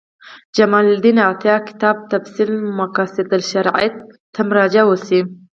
[0.57, 3.87] جمال الدین عطیه کتاب تفعیل مقاصد الشریعة
[4.33, 5.19] ته مراجعه وشي.